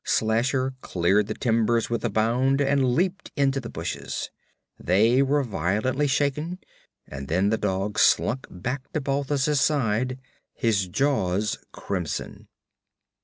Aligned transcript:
Slasher 0.03 0.73
cleared 0.81 1.27
the 1.27 1.35
timbers 1.35 1.91
with 1.91 2.03
a 2.03 2.09
bound 2.09 2.59
and 2.59 2.95
leaped 2.95 3.31
into 3.35 3.59
the 3.59 3.69
bushes. 3.69 4.31
They 4.79 5.21
were 5.21 5.43
violently 5.43 6.07
shaken 6.07 6.57
and 7.07 7.27
then 7.27 7.51
the 7.51 7.57
dog 7.59 7.99
slunk 7.99 8.47
back 8.49 8.91
to 8.93 8.99
Balthus' 9.01 9.61
side, 9.61 10.17
his 10.55 10.87
jaws 10.87 11.59
crimson. 11.71 12.47